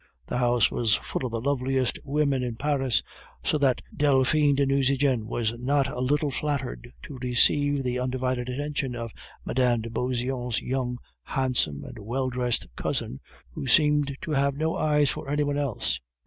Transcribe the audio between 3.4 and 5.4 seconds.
so that Delphine de Nucingen